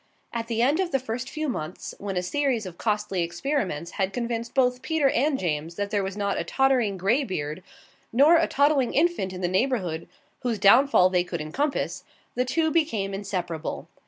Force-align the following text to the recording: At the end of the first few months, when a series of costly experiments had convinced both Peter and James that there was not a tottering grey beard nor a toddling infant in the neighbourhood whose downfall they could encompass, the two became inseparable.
At 0.33 0.47
the 0.47 0.63
end 0.63 0.79
of 0.79 0.89
the 0.89 0.97
first 0.97 1.29
few 1.29 1.47
months, 1.47 1.93
when 1.99 2.17
a 2.17 2.23
series 2.23 2.65
of 2.65 2.79
costly 2.79 3.21
experiments 3.21 3.91
had 3.91 4.13
convinced 4.13 4.55
both 4.55 4.81
Peter 4.81 5.11
and 5.11 5.37
James 5.37 5.75
that 5.75 5.91
there 5.91 6.01
was 6.03 6.17
not 6.17 6.39
a 6.39 6.43
tottering 6.43 6.97
grey 6.97 7.23
beard 7.23 7.61
nor 8.11 8.37
a 8.37 8.47
toddling 8.47 8.95
infant 8.95 9.31
in 9.31 9.41
the 9.41 9.47
neighbourhood 9.47 10.09
whose 10.39 10.57
downfall 10.57 11.11
they 11.11 11.23
could 11.23 11.39
encompass, 11.39 12.03
the 12.33 12.45
two 12.45 12.71
became 12.71 13.13
inseparable. 13.13 13.87